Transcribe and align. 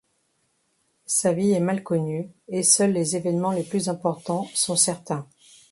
Sa 1.05 1.31
vie 1.31 1.51
est 1.51 1.59
mal 1.59 1.83
connue 1.83 2.27
et 2.47 2.63
seuls 2.63 2.91
les 2.91 3.15
évènements 3.15 3.51
les 3.51 3.61
plus 3.61 3.87
importants 3.87 4.47
sont 4.55 4.75
certains. 4.75 5.27